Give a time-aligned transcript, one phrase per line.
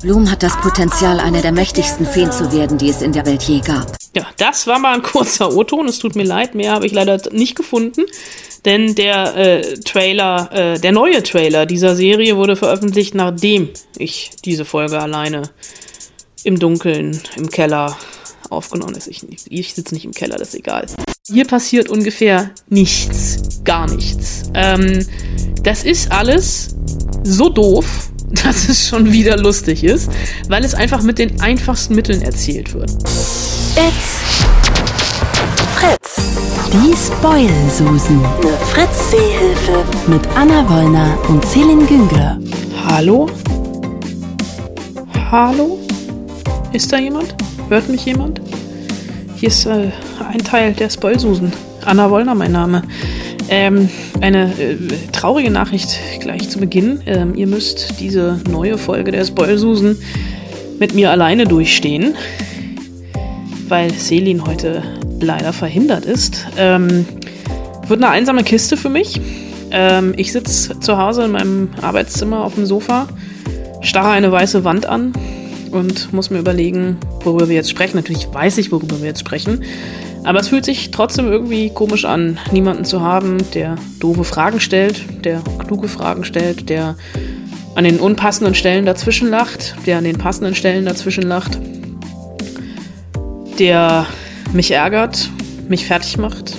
[0.00, 3.42] Bloom hat das Potenzial, eine der mächtigsten Feen zu werden, die es in der Welt
[3.44, 3.96] je gab.
[4.14, 5.88] Ja, das war mal ein kurzer O-Ton.
[5.88, 8.02] Es tut mir leid, mehr habe ich leider nicht gefunden.
[8.64, 14.64] Denn der äh, Trailer, äh, der neue Trailer dieser Serie wurde veröffentlicht, nachdem ich diese
[14.64, 15.42] Folge alleine
[16.44, 17.96] im Dunkeln, im Keller
[18.50, 19.06] aufgenommen ist.
[19.06, 20.86] Ich, ich sitze nicht im Keller, das ist egal.
[21.32, 24.42] Hier passiert ungefähr nichts, gar nichts.
[24.52, 25.06] Ähm,
[25.62, 26.76] das ist alles
[27.22, 27.86] so doof,
[28.44, 30.10] dass es schon wieder lustig ist,
[30.48, 32.90] weil es einfach mit den einfachsten Mitteln erzählt wird.
[32.90, 34.20] It's
[35.76, 36.16] Fritz.
[36.74, 38.22] Die Spoil-Susen.
[38.22, 39.82] Eine Fritz-Seehilfe.
[40.06, 42.38] Mit Anna Wollner und Celine Güngler.
[42.84, 43.30] Hallo?
[45.30, 45.78] Hallo?
[46.74, 47.34] Ist da jemand?
[47.70, 48.42] Hört mich jemand?
[49.44, 49.90] Hier ist äh,
[50.32, 51.52] ein Teil der Spoilsusen.
[51.84, 52.82] Anna Wollner, mein Name.
[53.50, 53.90] Ähm,
[54.22, 54.78] eine äh,
[55.12, 57.02] traurige Nachricht gleich zu Beginn.
[57.04, 59.98] Ähm, ihr müsst diese neue Folge der Spoilsusen
[60.78, 62.14] mit mir alleine durchstehen,
[63.68, 64.82] weil Selin heute
[65.20, 66.46] leider verhindert ist.
[66.56, 67.04] Ähm,
[67.86, 69.20] wird eine einsame Kiste für mich.
[69.70, 73.08] Ähm, ich sitze zu Hause in meinem Arbeitszimmer auf dem Sofa,
[73.82, 75.12] starre eine weiße Wand an
[75.74, 77.96] und muss mir überlegen, worüber wir jetzt sprechen.
[77.96, 79.62] Natürlich weiß ich, worüber wir jetzt sprechen.
[80.24, 85.04] Aber es fühlt sich trotzdem irgendwie komisch an, niemanden zu haben, der doofe Fragen stellt,
[85.24, 86.96] der kluge Fragen stellt, der
[87.74, 91.58] an den unpassenden Stellen dazwischen lacht, der an den passenden Stellen dazwischen lacht,
[93.58, 94.06] der
[94.52, 95.28] mich ärgert,
[95.68, 96.56] mich fertig macht,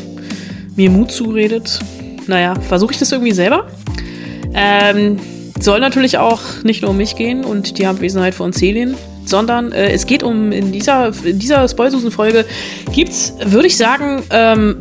[0.75, 1.79] mir Mut zuredet.
[2.27, 3.67] Naja, versuche ich das irgendwie selber.
[4.53, 5.17] Ähm,
[5.65, 9.89] soll natürlich auch nicht nur um mich gehen und die Abwesenheit von Celin, sondern äh,
[9.89, 12.45] es geht um, in dieser, in dieser Spoilsusen-Folge
[12.93, 14.77] gibt's, würde ich sagen, ähm,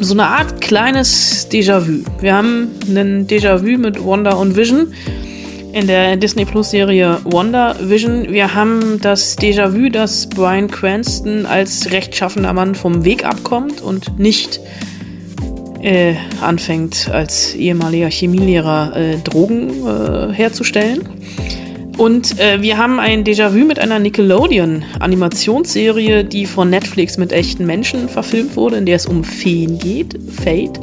[0.00, 2.02] so eine Art kleines Déjà-vu.
[2.20, 4.92] Wir haben einen Déjà-vu mit Wanda und Vision
[5.72, 8.32] in der Disney Plus Serie Wonder Vision.
[8.32, 14.60] Wir haben das Déjà-vu, dass Brian Cranston als rechtschaffender Mann vom Weg abkommt und nicht
[15.82, 21.06] äh, anfängt, als ehemaliger Chemielehrer äh, Drogen äh, herzustellen.
[21.96, 28.10] Und äh, wir haben ein Déjà-vu mit einer Nickelodeon-Animationsserie, die von Netflix mit echten Menschen
[28.10, 30.18] verfilmt wurde, in der es um Feen geht.
[30.30, 30.78] Fate.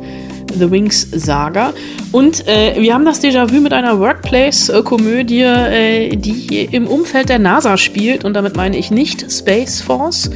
[0.57, 1.73] The Wings Saga.
[2.11, 7.77] Und äh, wir haben das Déjà-vu mit einer Workplace-Komödie, äh, die im Umfeld der NASA
[7.77, 8.23] spielt.
[8.23, 10.29] Und damit meine ich nicht Space Force,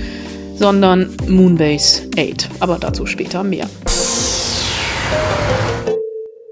[0.56, 2.50] sondern Moonbase 8.
[2.60, 3.68] Aber dazu später mehr.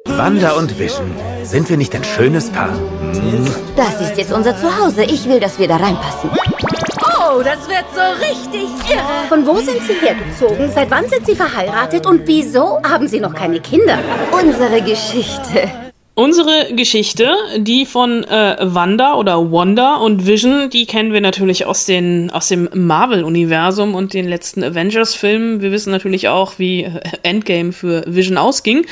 [0.06, 1.12] Wanda und Vision.
[1.44, 2.72] Sind wir nicht ein schönes Paar?
[2.72, 3.46] Hm?
[3.76, 5.04] Das ist jetzt unser Zuhause.
[5.04, 6.30] Ich will, dass wir da reinpassen.
[7.20, 9.28] Oh, das wird so richtig irre.
[9.30, 10.72] Von wo sind Sie hergezogen?
[10.72, 12.06] Seit wann sind Sie verheiratet?
[12.06, 14.00] Und wieso haben Sie noch keine Kinder?
[14.32, 15.85] Unsere Geschichte.
[16.18, 21.84] Unsere Geschichte, die von äh, Wanda oder Wanda und Vision, die kennen wir natürlich aus,
[21.84, 25.62] den, aus dem Marvel-Universum und den letzten Avengers-Filmen.
[25.62, 26.90] Wir wissen natürlich auch, wie
[27.24, 28.86] Endgame für Vision ausging.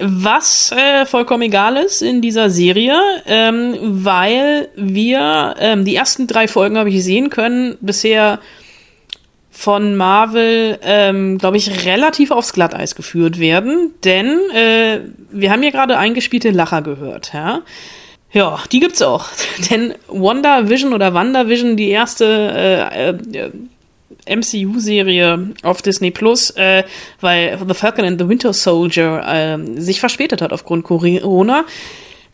[0.00, 6.48] Was äh, vollkommen egal ist in dieser Serie, ähm, weil wir ähm, die ersten drei
[6.48, 8.40] Folgen habe ich sehen können, bisher
[9.56, 13.94] von Marvel, ähm, glaube ich, relativ aufs Glatteis geführt werden.
[14.04, 15.00] Denn äh,
[15.30, 17.62] wir haben ja gerade eingespielte Lacher gehört, ja.
[18.32, 19.28] Ja, die gibt's auch.
[19.70, 22.26] denn Wonder Vision oder WandaVision, die erste
[22.92, 23.08] äh,
[24.28, 26.84] äh, MCU-Serie auf Disney Plus, äh,
[27.22, 31.64] weil The Falcon and the Winter Soldier äh, sich verspätet hat aufgrund Corona,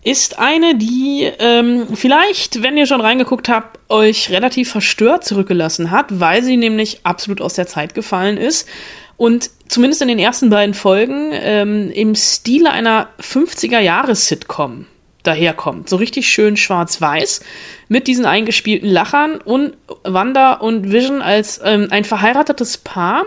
[0.05, 6.07] ist eine, die ähm, vielleicht, wenn ihr schon reingeguckt habt, euch relativ verstört zurückgelassen hat,
[6.21, 8.69] weil sie nämlich absolut aus der Zeit gefallen ist
[9.17, 14.87] und zumindest in den ersten beiden Folgen ähm, im Stile einer 50er-Jahres-Sitcom
[15.23, 15.89] daherkommt.
[15.89, 17.43] So richtig schön schwarz-weiß
[17.89, 23.25] mit diesen eingespielten Lachern und Wanda und Vision als ähm, ein verheiratetes Paar,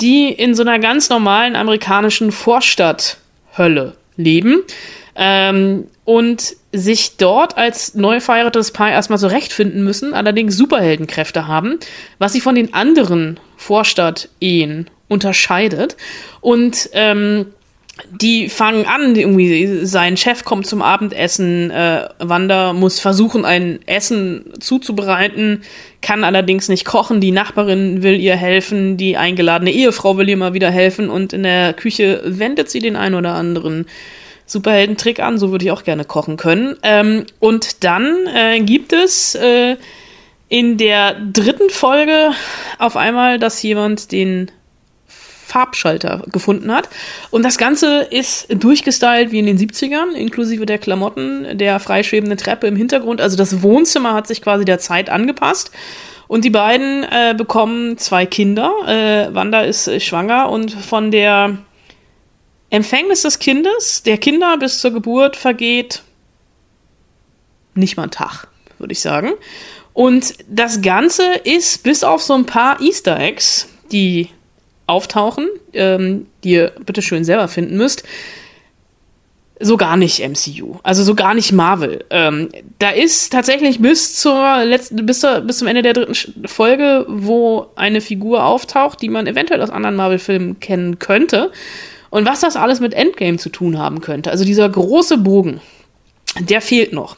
[0.00, 4.62] die in so einer ganz normalen amerikanischen Vorstadt-Hölle leben.
[5.16, 11.78] Ähm, und sich dort als neu verheiratetes Paar erstmal zurechtfinden müssen, allerdings Superheldenkräfte haben,
[12.18, 15.96] was sie von den anderen Vorstadt-Ehen unterscheidet.
[16.40, 17.46] Und ähm,
[18.10, 24.52] die fangen an, irgendwie, sein Chef kommt zum Abendessen, äh, Wanda muss versuchen, ein Essen
[24.60, 25.62] zuzubereiten,
[26.02, 30.52] kann allerdings nicht kochen, die Nachbarin will ihr helfen, die eingeladene Ehefrau will ihr mal
[30.52, 33.86] wieder helfen und in der Küche wendet sie den einen oder anderen
[34.46, 36.76] Superheldentrick an, so würde ich auch gerne kochen können.
[36.82, 39.76] Ähm, und dann äh, gibt es äh,
[40.48, 42.30] in der dritten Folge
[42.78, 44.50] auf einmal, dass jemand den
[45.46, 46.88] Farbschalter gefunden hat.
[47.30, 52.66] Und das Ganze ist durchgestylt wie in den 70ern, inklusive der Klamotten, der freischwebenden Treppe
[52.66, 53.20] im Hintergrund.
[53.20, 55.70] Also das Wohnzimmer hat sich quasi der Zeit angepasst.
[56.28, 58.72] Und die beiden äh, bekommen zwei Kinder.
[58.86, 61.58] Äh, Wanda ist äh, schwanger und von der
[62.70, 66.02] Empfängnis des Kindes, der Kinder bis zur Geburt vergeht
[67.74, 68.48] nicht mal ein Tag,
[68.78, 69.32] würde ich sagen.
[69.92, 74.28] Und das Ganze ist bis auf so ein paar Easter Eggs, die
[74.86, 78.04] auftauchen, ähm, die ihr bitte schön selber finden müsst,
[79.58, 82.04] so gar nicht MCU, also so gar nicht Marvel.
[82.10, 87.06] Ähm, da ist tatsächlich bis zur letzten, bis, zur, bis zum Ende der dritten Folge,
[87.08, 91.50] wo eine Figur auftaucht, die man eventuell aus anderen Marvel-Filmen kennen könnte.
[92.10, 94.30] Und was das alles mit Endgame zu tun haben könnte.
[94.30, 95.60] Also dieser große Bogen,
[96.38, 97.16] der fehlt noch.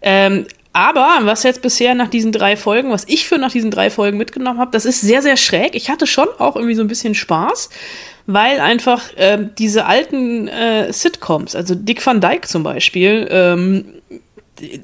[0.00, 3.90] Ähm, aber was jetzt bisher nach diesen drei Folgen, was ich für nach diesen drei
[3.90, 5.74] Folgen mitgenommen habe, das ist sehr, sehr schräg.
[5.74, 7.70] Ich hatte schon auch irgendwie so ein bisschen Spaß,
[8.26, 13.86] weil einfach äh, diese alten äh, Sitcoms, also Dick Van Dyke zum Beispiel, ähm,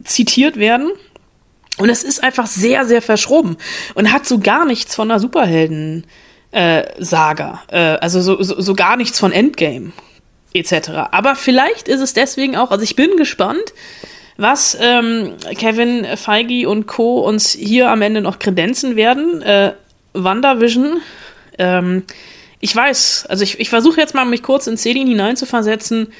[0.05, 0.91] zitiert werden.
[1.79, 3.57] Und es ist einfach sehr, sehr verschroben
[3.95, 6.07] und hat so gar nichts von einer Superhelden.
[6.55, 9.93] Äh, Saga, äh, also so, so, so gar nichts von Endgame
[10.53, 10.91] etc.
[11.11, 13.75] Aber vielleicht ist es deswegen auch, also ich bin gespannt,
[14.37, 17.19] was ähm, Kevin Feige und Co.
[17.19, 19.43] uns hier am Ende noch kredenzen werden.
[19.43, 19.73] Äh,
[20.13, 21.01] WandaVision.
[21.59, 22.05] Ähm,
[22.61, 26.13] ich weiß, also ich, ich versuche jetzt mal, mich kurz in Selin hineinzuversetzen.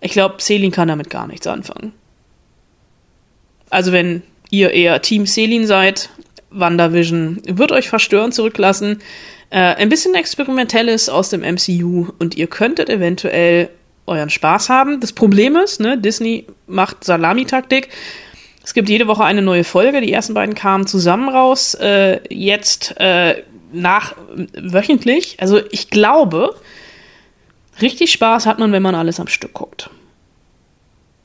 [0.00, 1.92] Ich glaube, Selin kann damit gar nichts anfangen.
[3.68, 6.10] Also wenn ihr eher Team Selin seid,
[6.50, 9.00] WandaVision wird euch verstören zurücklassen.
[9.52, 13.68] Äh, ein bisschen Experimentelles aus dem MCU und ihr könntet eventuell
[14.06, 14.98] euren Spaß haben.
[14.98, 17.90] Das Problem ist, ne, Disney macht Salamitaktik.
[18.64, 20.00] Es gibt jede Woche eine neue Folge.
[20.00, 21.74] Die ersten beiden kamen zusammen raus.
[21.74, 23.42] Äh, jetzt äh,
[23.74, 24.14] nach
[24.54, 25.36] wöchentlich.
[25.38, 26.54] Also ich glaube,
[27.82, 29.90] richtig Spaß hat man, wenn man alles am Stück guckt.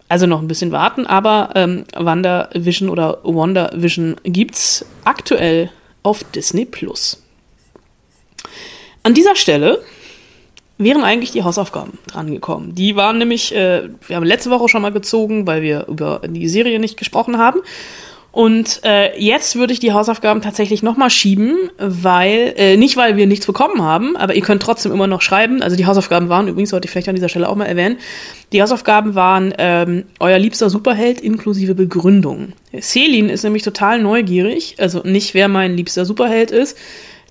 [0.09, 5.71] Also noch ein bisschen warten, aber ähm, WandaVision oder WandaVision gibt's aktuell
[6.03, 7.23] auf Disney Plus.
[9.03, 9.81] An dieser Stelle
[10.77, 12.75] wären eigentlich die Hausaufgaben drangekommen.
[12.75, 16.47] Die waren nämlich, äh, wir haben letzte Woche schon mal gezogen, weil wir über die
[16.47, 17.61] Serie nicht gesprochen haben.
[18.37, 23.25] Und äh, jetzt würde ich die Hausaufgaben tatsächlich nochmal schieben, weil, äh, nicht weil wir
[23.25, 25.63] nichts bekommen haben, aber ihr könnt trotzdem immer noch schreiben.
[25.63, 27.97] Also die Hausaufgaben waren, übrigens sollte ich vielleicht an dieser Stelle auch mal erwähnen,
[28.51, 32.53] die Hausaufgaben waren ähm, euer liebster Superheld inklusive Begründung.
[32.79, 36.77] Selin ist nämlich total neugierig, also nicht wer mein liebster Superheld ist.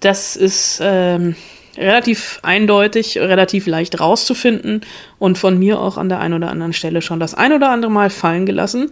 [0.00, 1.36] Das ist, ähm,
[1.76, 4.82] relativ eindeutig, relativ leicht rauszufinden
[5.18, 7.90] und von mir auch an der einen oder anderen Stelle schon das ein oder andere
[7.90, 8.90] Mal fallen gelassen,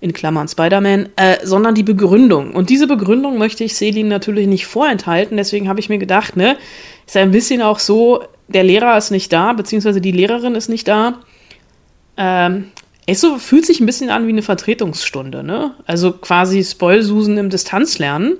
[0.00, 2.52] in Klammern Spider-Man, äh, sondern die Begründung.
[2.52, 6.56] Und diese Begründung möchte ich Selin natürlich nicht vorenthalten, deswegen habe ich mir gedacht, ne,
[7.06, 10.86] ist ein bisschen auch so, der Lehrer ist nicht da, beziehungsweise die Lehrerin ist nicht
[10.86, 11.18] da.
[12.16, 12.66] Ähm,
[13.06, 15.74] es so, fühlt sich ein bisschen an wie eine Vertretungsstunde, ne?
[15.86, 18.36] Also quasi Spoilsusen im Distanzlernen.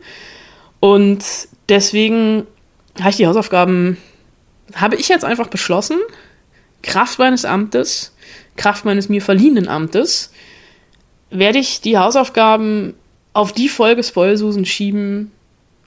[0.81, 1.25] Und
[1.69, 2.47] deswegen
[2.99, 3.97] habe ich die Hausaufgaben,
[4.75, 5.99] habe ich jetzt einfach beschlossen,
[6.83, 8.15] Kraft meines Amtes,
[8.57, 10.33] Kraft meines mir verliehenen Amtes,
[11.31, 12.95] werde ich die Hausaufgaben
[13.33, 15.33] auf die Folge Spoilsusen schieben,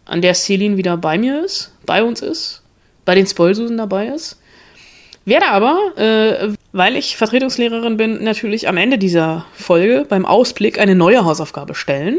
[0.05, 2.61] an der Celine wieder bei mir ist, bei uns ist,
[3.05, 4.37] bei den Spoilsusen dabei ist.
[5.23, 10.95] Werde aber, äh, weil ich Vertretungslehrerin bin, natürlich am Ende dieser Folge beim Ausblick eine
[10.95, 12.17] neue Hausaufgabe stellen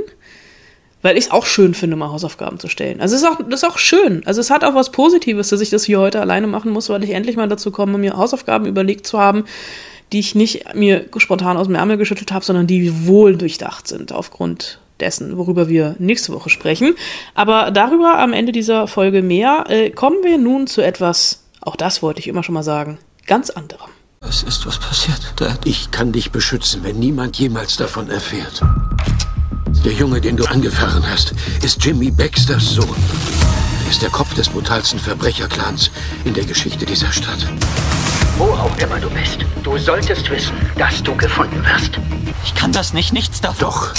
[1.02, 3.00] weil ich es auch schön finde, mal Hausaufgaben zu stellen.
[3.00, 4.22] Also es ist auch, das ist auch schön.
[4.24, 7.04] Also es hat auch was Positives, dass ich das hier heute alleine machen muss, weil
[7.04, 9.44] ich endlich mal dazu komme, mir Hausaufgaben überlegt zu haben,
[10.12, 14.12] die ich nicht mir spontan aus dem Ärmel geschüttelt habe, sondern die wohl durchdacht sind
[14.12, 16.94] aufgrund dessen, worüber wir nächste Woche sprechen.
[17.34, 19.64] Aber darüber am Ende dieser Folge mehr.
[19.68, 23.50] Äh, kommen wir nun zu etwas, auch das wollte ich immer schon mal sagen, ganz
[23.50, 23.90] anderem.
[24.20, 25.66] Es ist was passiert, Dad.
[25.66, 28.62] Ich kann dich beschützen, wenn niemand jemals davon erfährt.
[29.84, 31.34] Der Junge, den du angefahren hast,
[31.64, 32.94] ist Jimmy Baxters Sohn.
[33.84, 35.90] Er ist der Kopf des brutalsten Verbrecherclans
[36.24, 37.48] in der Geschichte dieser Stadt.
[38.38, 41.98] Wo auch immer du bist, du solltest wissen, dass du gefunden wirst.
[42.44, 43.58] Ich kann das nicht, nichts davon.
[43.58, 43.92] Doch,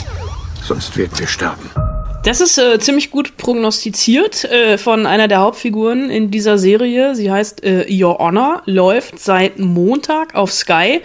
[0.63, 1.69] sonst werden wir sterben.
[2.23, 7.13] Das ist äh, ziemlich gut prognostiziert äh, von einer der Hauptfiguren in dieser Serie.
[7.13, 11.01] Sie heißt äh, Your Honor, läuft seit Montag auf Sky.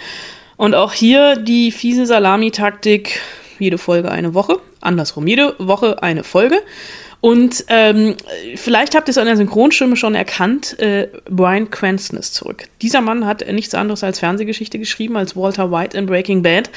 [0.56, 3.20] Und auch hier die fiese Salamitaktik
[3.60, 4.58] jede Folge eine Woche.
[4.80, 6.60] Andersrum, jede Woche eine Folge.
[7.20, 8.14] Und ähm,
[8.54, 12.68] vielleicht habt ihr es an der Synchronstimme schon erkannt, äh, Brian Cranston ist zurück.
[12.80, 16.70] Dieser Mann hat nichts anderes als Fernsehgeschichte geschrieben als Walter White in Breaking Bad,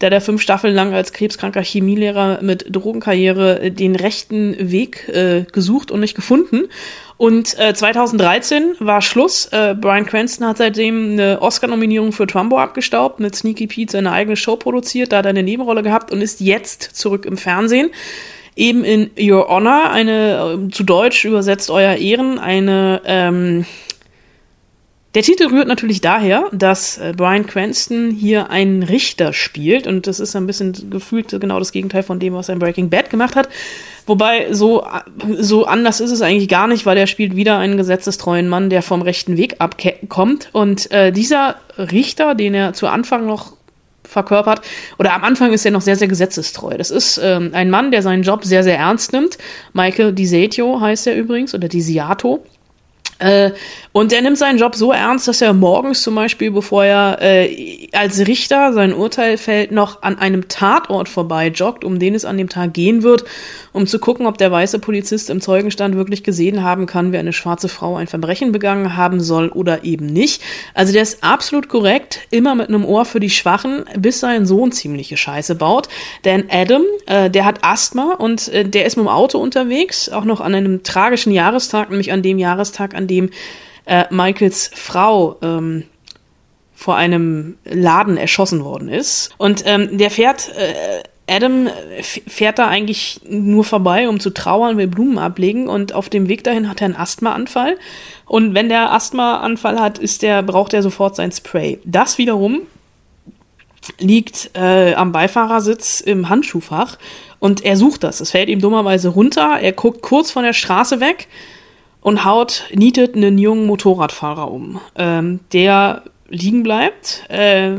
[0.00, 5.92] der der fünf Staffeln lang als krebskranker Chemielehrer mit Drogenkarriere den rechten Weg äh, gesucht
[5.92, 6.64] und nicht gefunden
[7.16, 9.46] Und äh, 2013 war Schluss.
[9.52, 14.36] Äh, Brian Cranston hat seitdem eine Oscar-Nominierung für Trumbo abgestaubt, mit Sneaky Pete seine eigene
[14.36, 17.90] Show produziert, da hat er eine Nebenrolle gehabt und ist jetzt zurück im Fernsehen.
[18.56, 23.66] Eben in Your Honor, eine äh, zu Deutsch übersetzt Euer Ehren, eine ähm,
[25.16, 30.20] der Titel rührt natürlich daher, dass äh, Brian Cranston hier einen Richter spielt und das
[30.20, 33.34] ist ein bisschen gefühlt genau das Gegenteil von dem, was er in Breaking Bad gemacht
[33.34, 33.48] hat.
[34.06, 34.86] Wobei so,
[35.38, 38.82] so anders ist es eigentlich gar nicht, weil er spielt wieder einen gesetzestreuen Mann, der
[38.82, 40.50] vom rechten Weg abkommt.
[40.52, 43.55] Und äh, dieser Richter, den er zu Anfang noch
[44.06, 44.60] verkörpert,
[44.98, 46.76] oder am Anfang ist er noch sehr, sehr gesetzestreu.
[46.76, 49.38] Das ist ähm, ein Mann, der seinen Job sehr, sehr ernst nimmt.
[49.72, 52.44] Michael DiSetio heißt er übrigens, oder DiSiato.
[53.18, 53.52] Äh,
[53.92, 57.88] und er nimmt seinen Job so ernst, dass er morgens zum Beispiel, bevor er äh,
[57.92, 62.36] als Richter sein Urteil fällt, noch an einem Tatort vorbei joggt, um den es an
[62.36, 63.24] dem Tag gehen wird,
[63.72, 67.32] um zu gucken, ob der weiße Polizist im Zeugenstand wirklich gesehen haben kann, wie eine
[67.32, 70.42] schwarze Frau ein Verbrechen begangen haben soll oder eben nicht.
[70.74, 74.72] Also der ist absolut korrekt, immer mit einem Ohr für die Schwachen, bis sein Sohn
[74.72, 75.88] ziemliche Scheiße baut.
[76.26, 80.24] Denn Adam, äh, der hat Asthma und äh, der ist mit dem Auto unterwegs, auch
[80.24, 83.30] noch an einem tragischen Jahrestag, nämlich an dem Jahrestag, an dem
[83.86, 85.84] äh, Michaels Frau ähm,
[86.74, 89.30] vor einem Laden erschossen worden ist.
[89.38, 91.02] Und ähm, der fährt, äh,
[91.34, 91.68] Adam
[92.02, 96.44] fährt da eigentlich nur vorbei, um zu trauern, will Blumen ablegen und auf dem Weg
[96.44, 97.78] dahin hat er einen Asthmaanfall.
[98.26, 101.80] Und wenn der Asthmaanfall hat, ist der, braucht er sofort sein Spray.
[101.84, 102.62] Das wiederum
[103.98, 106.98] liegt äh, am Beifahrersitz im Handschuhfach
[107.38, 108.20] und er sucht das.
[108.20, 109.58] Es fällt ihm dummerweise runter.
[109.60, 111.28] Er guckt kurz von der Straße weg
[112.06, 117.78] und haut, nietet einen jungen Motorradfahrer um, ähm, der liegen bleibt, äh,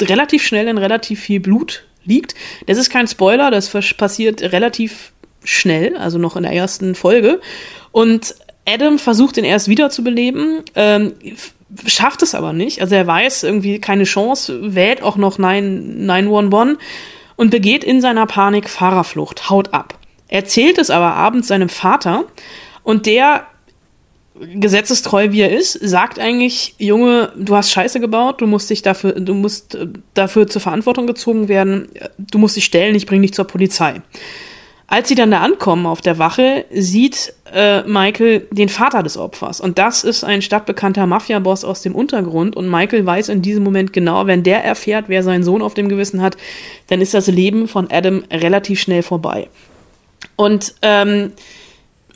[0.00, 2.36] relativ schnell in relativ viel Blut liegt.
[2.68, 5.12] Das ist kein Spoiler, das passiert relativ
[5.42, 7.40] schnell, also noch in der ersten Folge.
[7.90, 11.14] Und Adam versucht ihn erst wiederzubeleben, ähm,
[11.84, 12.80] schafft es aber nicht.
[12.80, 16.78] Also er weiß irgendwie keine Chance, wählt auch noch 911
[17.34, 19.98] und begeht in seiner Panik Fahrerflucht, haut ab.
[20.28, 22.22] Erzählt es aber abends seinem Vater
[22.84, 23.48] und der
[24.40, 29.12] gesetzestreu wie er ist, sagt eigentlich, Junge, du hast Scheiße gebaut, du musst dich dafür,
[29.12, 31.88] du musst äh, dafür zur Verantwortung gezogen werden,
[32.18, 34.02] du musst dich stellen, ich bring dich zur Polizei.
[34.86, 39.60] Als sie dann da ankommen auf der Wache, sieht äh, Michael den Vater des Opfers.
[39.60, 42.54] Und das ist ein stadtbekannter Mafia-Boss aus dem Untergrund.
[42.54, 45.88] Und Michael weiß in diesem Moment genau, wenn der erfährt, wer seinen Sohn auf dem
[45.88, 46.36] Gewissen hat,
[46.88, 49.48] dann ist das Leben von Adam relativ schnell vorbei.
[50.36, 51.32] Und ähm,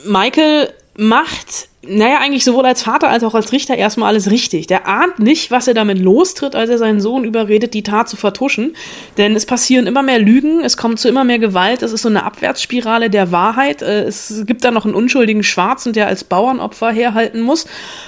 [0.05, 4.67] Michael macht, naja, eigentlich sowohl als Vater als auch als Richter erstmal alles richtig.
[4.67, 8.17] Der ahnt nicht, was er damit lostritt, als er seinen Sohn überredet, die Tat zu
[8.17, 8.75] vertuschen.
[9.17, 12.09] Denn es passieren immer mehr Lügen, es kommt zu immer mehr Gewalt, es ist so
[12.09, 13.81] eine Abwärtsspirale der Wahrheit.
[13.81, 17.65] Äh, es gibt da noch einen unschuldigen Schwarzen, der als Bauernopfer herhalten muss.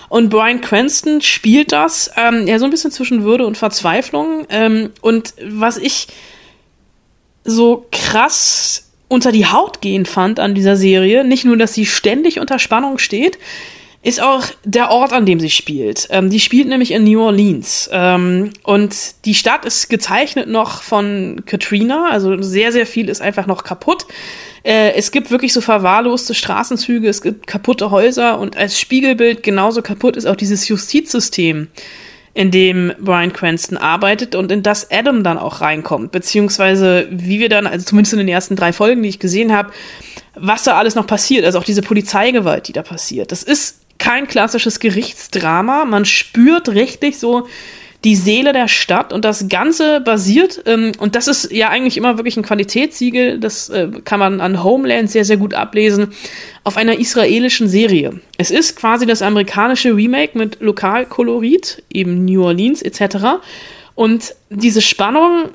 [0.09, 4.45] Und Brian Cranston spielt das, ähm, ja, so ein bisschen zwischen Würde und Verzweiflung.
[4.49, 6.07] Ähm, und was ich
[7.45, 12.39] so krass unter die Haut gehen fand an dieser Serie, nicht nur, dass sie ständig
[12.39, 13.37] unter Spannung steht,
[14.03, 16.07] ist auch der Ort, an dem sie spielt.
[16.11, 17.89] Ähm, die spielt nämlich in New Orleans.
[17.91, 23.47] Ähm, und die Stadt ist gezeichnet noch von Katrina, also sehr, sehr viel ist einfach
[23.47, 24.05] noch kaputt.
[24.63, 29.81] Äh, es gibt wirklich so verwahrloste Straßenzüge, es gibt kaputte Häuser und als Spiegelbild genauso
[29.81, 31.67] kaputt ist auch dieses Justizsystem
[32.33, 37.49] in dem Brian Cranston arbeitet und in das Adam dann auch reinkommt, beziehungsweise wie wir
[37.49, 39.71] dann, also zumindest in den ersten drei Folgen, die ich gesehen habe,
[40.35, 43.31] was da alles noch passiert, also auch diese Polizeigewalt, die da passiert.
[43.31, 47.47] Das ist kein klassisches Gerichtsdrama, man spürt richtig so
[48.03, 52.17] die Seele der Stadt und das Ganze basiert, ähm, und das ist ja eigentlich immer
[52.17, 56.07] wirklich ein Qualitätssiegel, das äh, kann man an Homeland sehr, sehr gut ablesen,
[56.63, 58.19] auf einer israelischen Serie.
[58.37, 63.41] Es ist quasi das amerikanische Remake mit Lokalkolorit, eben New Orleans etc.
[63.93, 65.49] Und diese Spannung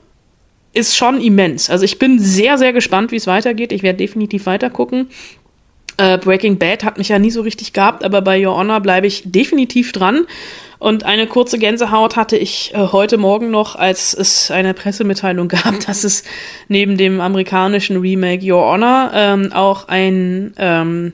[0.73, 1.69] ist schon immens.
[1.69, 3.73] Also ich bin sehr, sehr gespannt, wie es weitergeht.
[3.73, 5.09] Ich werde definitiv weiter gucken.
[5.97, 9.07] Äh, Breaking Bad hat mich ja nie so richtig gehabt, aber bei Your Honor bleibe
[9.07, 10.27] ich definitiv dran.
[10.79, 15.81] Und eine kurze Gänsehaut hatte ich äh, heute Morgen noch, als es eine Pressemitteilung gab,
[15.87, 16.25] dass es
[16.69, 21.13] neben dem amerikanischen Remake Your Honor ähm, auch ein ähm,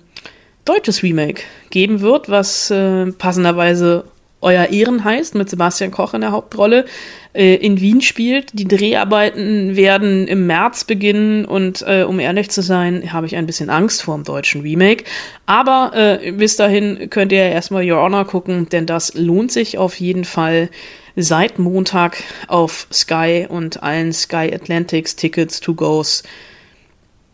[0.64, 4.04] deutsches Remake geben wird, was äh, passenderweise
[4.42, 6.84] Euer Ehren heißt, mit Sebastian Koch in der Hauptrolle,
[7.32, 8.50] äh, in Wien spielt.
[8.52, 13.46] Die Dreharbeiten werden im März beginnen und äh, um ehrlich zu sein, habe ich ein
[13.46, 15.04] bisschen Angst vor dem deutschen Remake.
[15.46, 19.99] Aber äh, bis dahin könnt ihr erstmal Your Honor gucken, denn das lohnt sich auf
[20.00, 20.68] jeden Fall
[21.14, 26.25] seit Montag auf Sky und allen Sky Atlantics Tickets to Goes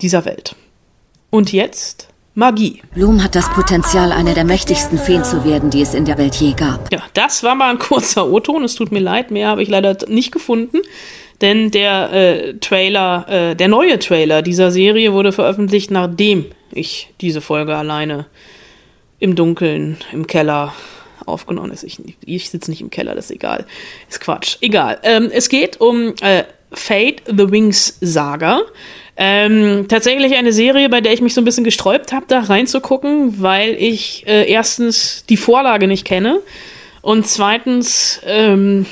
[0.02, 0.56] dieser Welt.
[1.30, 2.82] Und jetzt Magie.
[2.94, 6.36] Bloom hat das Potenzial, eine der mächtigsten Feen zu werden, die es in der Welt
[6.36, 6.88] je gab.
[6.92, 8.62] Ja, das war mal ein kurzer O-Ton.
[8.62, 10.78] Es tut mir leid, mehr habe ich leider nicht gefunden.
[11.40, 17.40] Denn der äh, Trailer, äh, der neue Trailer dieser Serie wurde veröffentlicht, nachdem ich diese
[17.40, 18.26] Folge alleine
[19.18, 20.72] im Dunkeln, im Keller
[21.26, 21.82] aufgenommen ist.
[21.82, 23.66] Ich, ich sitze nicht im Keller, das ist egal.
[24.08, 24.58] Ist Quatsch.
[24.60, 25.00] Egal.
[25.02, 28.60] Ähm, es geht um äh, Fate the Wings Saga.
[29.20, 33.42] Ähm, tatsächlich eine Serie, bei der ich mich so ein bisschen gesträubt habe, da reinzugucken,
[33.42, 36.40] weil ich äh, erstens die Vorlage nicht kenne
[37.02, 38.86] und zweitens ähm,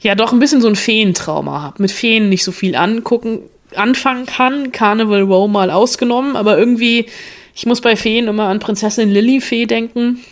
[0.00, 1.82] ja doch ein bisschen so ein Feentrauma habe.
[1.82, 3.42] Mit Feen nicht so viel angucken,
[3.76, 4.72] anfangen kann.
[4.72, 7.06] Carnival Row mal ausgenommen, aber irgendwie,
[7.54, 10.24] ich muss bei Feen immer an Prinzessin Lilly-Fee denken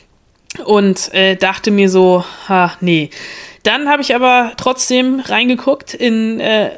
[0.64, 3.10] und äh, dachte mir so, ha, nee.
[3.68, 6.70] Dann habe ich aber trotzdem reingeguckt in äh,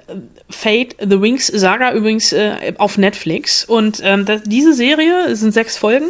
[0.49, 3.65] Fate the Wings Saga, übrigens äh, auf Netflix.
[3.65, 6.09] Und ähm, das, diese Serie, es sind sechs Folgen,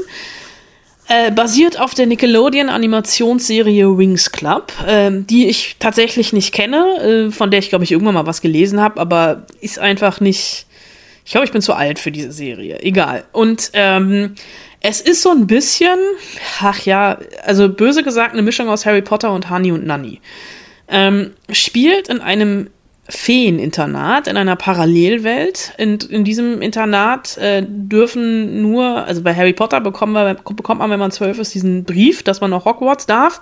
[1.08, 7.50] äh, basiert auf der Nickelodeon-Animationsserie Wings Club, äh, die ich tatsächlich nicht kenne, äh, von
[7.50, 10.64] der ich, glaube ich, irgendwann mal was gelesen habe, aber ist einfach nicht.
[11.26, 12.80] Ich glaube, ich bin zu alt für diese Serie.
[12.80, 13.24] Egal.
[13.32, 14.34] Und ähm,
[14.80, 15.98] es ist so ein bisschen,
[16.62, 20.22] ach ja, also böse gesagt, eine Mischung aus Harry Potter und Honey und Nanny.
[20.90, 22.68] Ähm, spielt in einem
[23.10, 25.72] Feeninternat, in einer Parallelwelt.
[25.78, 30.90] In, in diesem Internat äh, dürfen nur, also bei Harry Potter bekommt man, bekommt man,
[30.90, 33.40] wenn man zwölf ist, diesen Brief, dass man nach Hogwarts darf.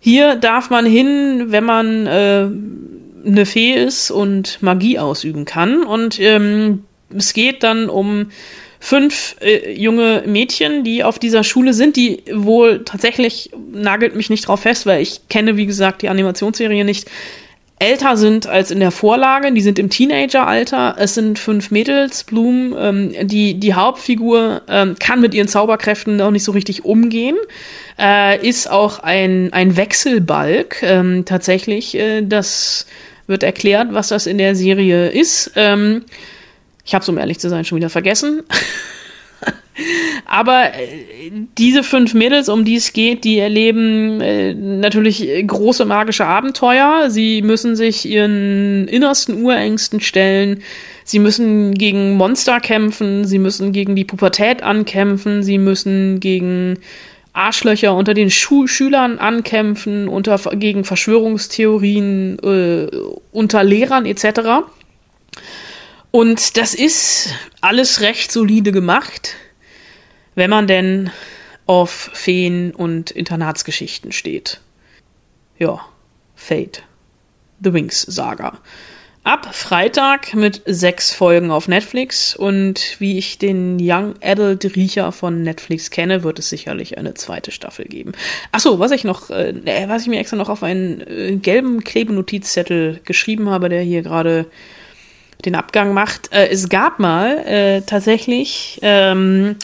[0.00, 2.48] Hier darf man hin, wenn man äh,
[3.26, 5.82] eine Fee ist und Magie ausüben kann.
[5.82, 8.30] Und ähm, es geht dann um
[8.80, 14.46] fünf äh, junge Mädchen, die auf dieser Schule sind, die wohl tatsächlich, nagelt mich nicht
[14.46, 17.08] drauf fest, weil ich kenne, wie gesagt, die Animationsserie nicht,
[17.80, 19.52] älter sind als in der Vorlage.
[19.52, 20.96] Die sind im Teenageralter.
[20.98, 22.24] Es sind fünf Mädels.
[22.24, 27.36] Bloom, ähm, die, die Hauptfigur, ähm, kann mit ihren Zauberkräften noch nicht so richtig umgehen.
[27.98, 30.82] Äh, ist auch ein, ein Wechselbalg.
[30.82, 32.86] Ähm, tatsächlich, äh, das
[33.26, 35.52] wird erklärt, was das in der Serie ist.
[35.54, 36.04] Ähm,
[36.88, 38.44] ich habe es, um ehrlich zu sein, schon wieder vergessen.
[40.24, 46.24] Aber äh, diese fünf Mädels, um die es geht, die erleben äh, natürlich große magische
[46.24, 47.10] Abenteuer.
[47.10, 50.62] Sie müssen sich ihren innersten Urängsten stellen.
[51.04, 53.26] Sie müssen gegen Monster kämpfen.
[53.26, 55.42] Sie müssen gegen die Pubertät ankämpfen.
[55.42, 56.78] Sie müssen gegen
[57.34, 62.86] Arschlöcher unter den Schu Schülern ankämpfen, unter, gegen Verschwörungstheorien äh,
[63.30, 64.64] unter Lehrern etc.
[66.10, 69.36] Und das ist alles recht solide gemacht
[70.38, 71.10] wenn man denn
[71.66, 74.60] auf Feen und Internatsgeschichten steht.
[75.58, 75.80] Ja,
[76.36, 76.84] Fate.
[77.60, 78.58] The Wings Saga.
[79.24, 85.42] Ab Freitag mit sechs Folgen auf Netflix und wie ich den Young Adult Riecher von
[85.42, 88.12] Netflix kenne, wird es sicherlich eine zweite Staffel geben.
[88.52, 91.82] Achso, was ich noch, äh, äh, was ich mir extra noch auf einen äh, gelben
[91.82, 94.46] Klebenotizzettel geschrieben habe, der hier gerade
[95.44, 96.32] den Abgang macht.
[96.32, 99.56] Äh, es gab mal äh, tatsächlich ähm,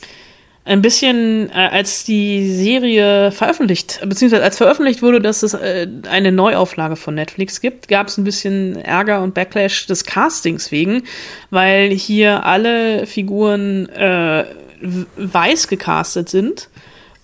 [0.64, 6.32] ein bisschen, äh, als die Serie veröffentlicht, beziehungsweise als veröffentlicht wurde, dass es äh, eine
[6.32, 11.02] Neuauflage von Netflix gibt, gab es ein bisschen Ärger und Backlash des Castings wegen,
[11.50, 14.44] weil hier alle Figuren äh,
[14.80, 16.68] weiß gecastet sind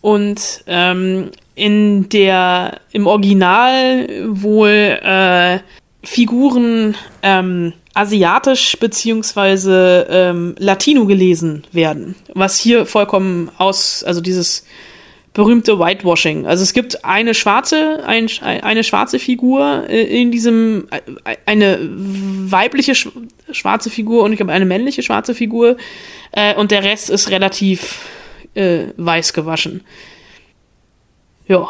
[0.03, 5.59] und ähm, in der im Original wohl äh,
[6.03, 14.65] Figuren ähm, asiatisch beziehungsweise ähm, Latino gelesen werden, was hier vollkommen aus, also dieses
[15.33, 16.47] berühmte Whitewashing.
[16.47, 22.95] Also es gibt eine schwarze, ein, eine schwarze Figur äh, in diesem, äh, eine weibliche
[22.95, 25.77] schwarze Figur und ich glaube eine männliche schwarze Figur
[26.33, 28.01] äh, und der Rest ist relativ
[28.55, 29.83] äh, weiß gewaschen.
[31.47, 31.69] Ja.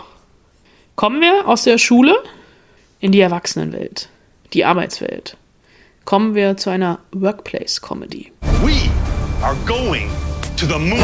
[0.97, 2.15] Kommen wir aus der Schule
[3.01, 4.11] in die Erwachsenenwelt,
[4.53, 5.37] die Arbeitswelt
[6.05, 8.33] kommen wir zu einer Workplace-Comedy.
[8.65, 8.91] We
[9.43, 10.11] are going
[10.57, 11.01] to the moon.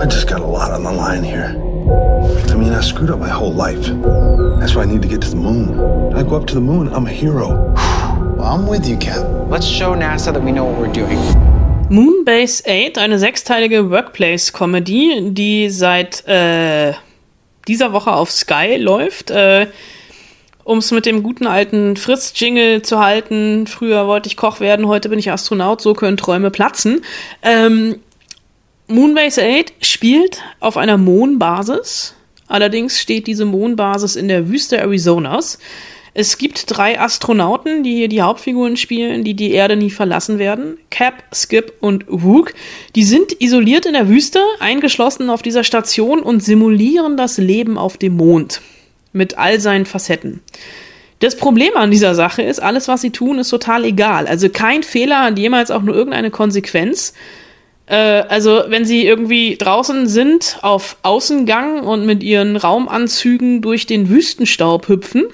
[0.00, 1.54] I just got a lot on the line here.
[2.50, 3.84] I mean, I screwed up my whole life.
[4.58, 6.14] That's why I need to get to the moon.
[6.14, 7.74] I go up to the moon, I'm a hero.
[8.36, 9.24] well, I'm with you, Cap.
[9.50, 11.18] Let's show NASA that we know what we're doing.
[11.90, 16.92] Moonbase 8, eine sechsteilige Workplace-Comedy, die seit äh,
[17.68, 19.30] dieser Woche auf Sky läuft.
[19.30, 19.68] Äh,
[20.64, 23.66] um es mit dem guten alten Fritz-Jingle zu halten.
[23.66, 27.02] Früher wollte ich Koch werden, heute bin ich Astronaut, so können Träume platzen.
[27.42, 27.96] Ähm,
[28.86, 32.14] Moonbase 8 spielt auf einer Mondbasis.
[32.46, 35.58] Allerdings steht diese Mondbasis in der Wüste Arizonas.
[36.12, 40.76] Es gibt drei Astronauten, die hier die Hauptfiguren spielen, die die Erde nie verlassen werden.
[40.90, 42.52] Cap, Skip und Rook.
[42.96, 47.96] Die sind isoliert in der Wüste, eingeschlossen auf dieser Station und simulieren das Leben auf
[47.96, 48.60] dem Mond.
[49.12, 50.40] Mit all seinen Facetten.
[51.20, 54.26] Das Problem an dieser Sache ist, alles, was sie tun, ist total egal.
[54.26, 57.12] Also kein Fehler hat jemals auch nur irgendeine Konsequenz.
[57.86, 64.08] Äh, also wenn sie irgendwie draußen sind auf Außengang und mit ihren Raumanzügen durch den
[64.08, 65.24] Wüstenstaub hüpfen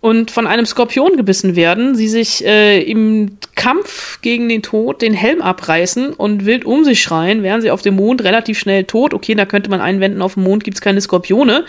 [0.00, 5.12] und von einem Skorpion gebissen werden, sie sich äh, im Kampf gegen den Tod den
[5.12, 9.12] Helm abreißen und wild um sich schreien, wären sie auf dem Mond relativ schnell tot.
[9.12, 11.66] Okay, da könnte man einwenden, auf dem Mond gibt's keine Skorpione.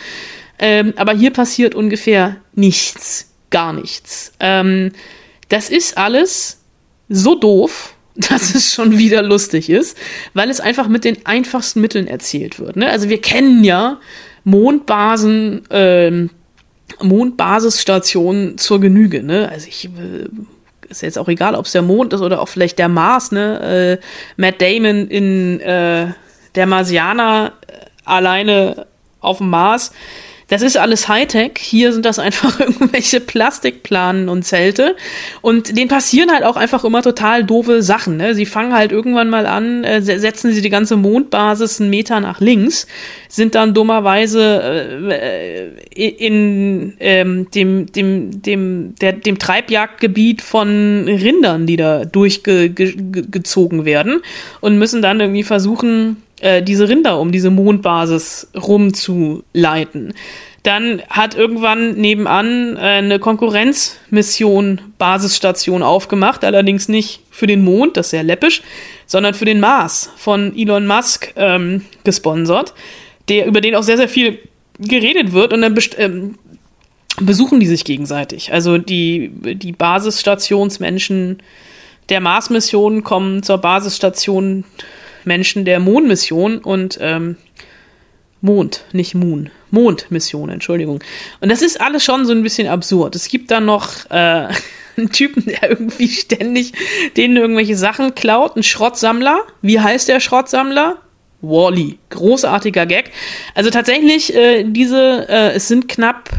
[0.59, 4.31] Ähm, aber hier passiert ungefähr nichts, gar nichts.
[4.39, 4.93] Ähm,
[5.49, 6.59] das ist alles
[7.09, 9.97] so doof, dass es schon wieder lustig ist,
[10.33, 12.77] weil es einfach mit den einfachsten Mitteln erzählt wird.
[12.77, 12.89] Ne?
[12.89, 13.99] Also wir kennen ja
[14.45, 16.29] Mondbasen, ähm,
[17.01, 19.23] Mondbasisstationen zur Genüge.
[19.23, 19.49] Ne?
[19.49, 20.27] Also ich äh,
[20.89, 23.31] ist jetzt auch egal, ob es der Mond ist oder auch vielleicht der Mars.
[23.31, 23.99] Ne?
[23.99, 24.05] Äh,
[24.39, 26.07] Matt Damon in äh,
[26.55, 27.73] der Marsianer äh,
[28.05, 28.87] alleine
[29.21, 29.91] auf dem Mars
[30.51, 31.53] das ist alles Hightech.
[31.57, 34.97] Hier sind das einfach irgendwelche Plastikplanen und Zelte.
[35.39, 38.17] Und denen passieren halt auch einfach immer total doofe Sachen.
[38.17, 38.35] Ne?
[38.35, 42.41] Sie fangen halt irgendwann mal an, äh, setzen sie die ganze Mondbasis einen Meter nach
[42.41, 42.85] links,
[43.29, 51.77] sind dann dummerweise äh, in ähm, dem, dem, dem, der, dem Treibjagdgebiet von Rindern, die
[51.77, 54.21] da durchgezogen werden
[54.59, 60.13] und müssen dann irgendwie versuchen, äh, diese Rinder um diese Mondbasis rumzuleiten.
[60.63, 68.07] Dann hat irgendwann nebenan äh, eine Konkurrenzmission Basisstation aufgemacht, allerdings nicht für den Mond, das
[68.07, 68.61] ist sehr läppisch,
[69.07, 72.73] sondern für den Mars von Elon Musk ähm, gesponsert,
[73.27, 74.37] der über den auch sehr, sehr viel
[74.79, 76.35] geredet wird und dann ähm,
[77.19, 78.53] besuchen die sich gegenseitig.
[78.53, 81.41] Also die, die Basisstationsmenschen
[82.09, 84.63] der Mars-Mission kommen zur Basisstation
[85.25, 87.37] Menschen der Mondmission und ähm,
[88.41, 89.51] Mond, nicht Moon.
[89.69, 90.99] Mondmission, Entschuldigung.
[91.39, 93.15] Und das ist alles schon so ein bisschen absurd.
[93.15, 94.47] Es gibt dann noch äh,
[94.97, 96.73] einen Typen, der irgendwie ständig
[97.15, 99.41] denen irgendwelche Sachen klaut, ein Schrottsammler.
[99.61, 100.97] Wie heißt der Schrottsammler?
[101.41, 101.97] Wally.
[102.09, 103.11] Großartiger Gag.
[103.55, 106.29] Also tatsächlich, äh, diese, äh, es sind knapp,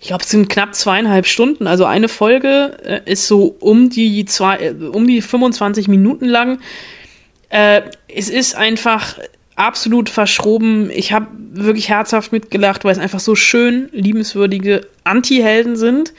[0.00, 1.66] ich glaube, es sind knapp zweieinhalb Stunden.
[1.66, 6.60] Also eine Folge äh, ist so um die zwei, äh, um die 25 Minuten lang.
[7.50, 9.18] Äh, es ist einfach
[9.56, 10.90] absolut verschroben.
[10.90, 16.14] Ich habe wirklich herzhaft mitgelacht, weil es einfach so schön liebenswürdige Anti-Helden sind,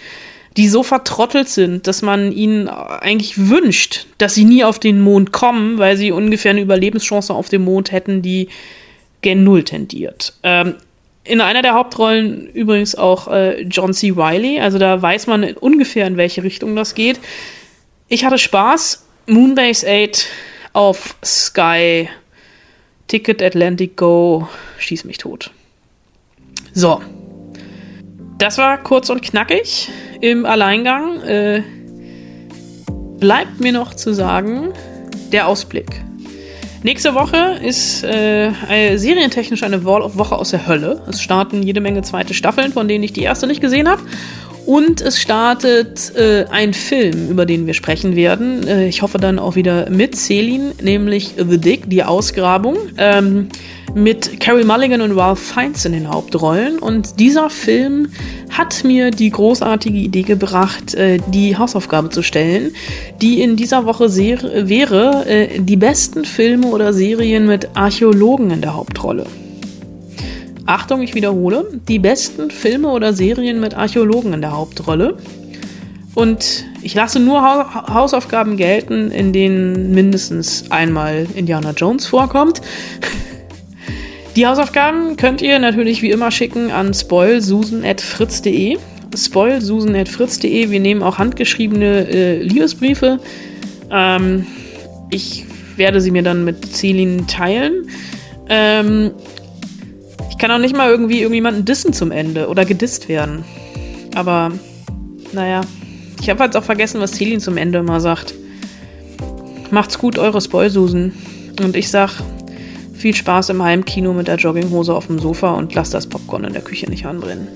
[0.57, 5.31] die so vertrottelt sind, dass man ihnen eigentlich wünscht, dass sie nie auf den Mond
[5.31, 8.49] kommen, weil sie ungefähr eine Überlebenschance auf dem Mond hätten, die
[9.21, 10.33] gen Null tendiert.
[10.43, 10.75] Ähm,
[11.23, 14.15] in einer der Hauptrollen übrigens auch äh, John C.
[14.15, 17.19] Wiley, also da weiß man ungefähr, in welche Richtung das geht.
[18.07, 19.05] Ich hatte Spaß.
[19.27, 20.27] Moonbase 8
[20.73, 22.09] auf Sky,
[23.07, 25.51] Ticket Atlantic Go, schieß mich tot.
[26.73, 27.01] So.
[28.37, 31.21] Das war kurz und knackig im Alleingang.
[31.21, 31.63] Äh,
[33.19, 34.73] bleibt mir noch zu sagen,
[35.31, 36.01] der Ausblick.
[36.83, 41.03] Nächste Woche ist äh, serientechnisch eine Woche aus der Hölle.
[41.07, 44.01] Es starten jede Menge zweite Staffeln, von denen ich die erste nicht gesehen habe.
[44.65, 48.67] Und es startet äh, ein Film, über den wir sprechen werden.
[48.67, 52.77] Äh, ich hoffe dann auch wieder mit Celine, nämlich The Dick, die Ausgrabung.
[52.97, 53.49] Ähm,
[53.93, 56.79] mit Carrie Mulligan und Ralph Fiennes in den Hauptrollen.
[56.79, 58.09] Und dieser Film
[58.49, 62.71] hat mir die großartige Idee gebracht, äh, die Hausaufgabe zu stellen,
[63.21, 68.75] die in dieser Woche wäre äh, die besten Filme oder Serien mit Archäologen in der
[68.75, 69.25] Hauptrolle.
[70.65, 75.17] Achtung, ich wiederhole, die besten Filme oder Serien mit Archäologen in der Hauptrolle.
[76.13, 82.61] Und ich lasse nur ha Hausaufgaben gelten, in denen mindestens einmal Indiana Jones vorkommt.
[84.35, 88.77] Die Hausaufgaben könnt ihr natürlich wie immer schicken an spoilsusen.fritz.de.
[89.15, 90.69] Spoilsusen.fritz.de.
[90.69, 93.19] Wir nehmen auch handgeschriebene äh, Liebesbriefe.
[93.89, 94.47] Ähm,
[95.09, 95.45] ich
[95.75, 97.89] werde sie mir dann mit Celine teilen.
[98.47, 99.11] Ähm,
[100.37, 103.43] kann auch nicht mal irgendwie irgendjemanden dissen zum Ende oder gedisst werden.
[104.15, 104.51] Aber,
[105.33, 105.61] naja.
[106.21, 108.35] Ich habe jetzt auch vergessen, was Celine zum Ende immer sagt.
[109.71, 111.13] Macht's gut, eure Spoilsusen.
[111.59, 112.11] Und ich sag,
[112.93, 116.53] viel Spaß im Heimkino mit der Jogginghose auf dem Sofa und lasst das Popcorn in
[116.53, 117.47] der Küche nicht anbrennen.